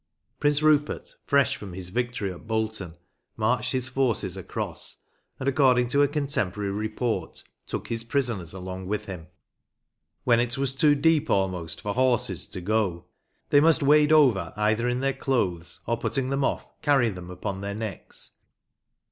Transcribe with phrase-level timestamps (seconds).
[0.39, 2.97] Prince Rupert, fresh from his victory at Bolton,
[3.37, 5.03] marched his forces across,
[5.39, 9.27] and, according to a contemporary report, took his prisoners along with him,
[10.23, 13.05] when it was too deep almost for horses to goe.
[13.51, 17.61] They must wade over either in their cloathes or putting them off carry them upon
[17.61, 18.31] their neckes.